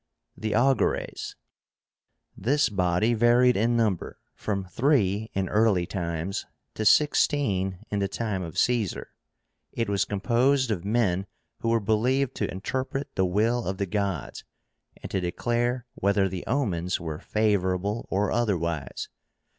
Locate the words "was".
9.89-10.05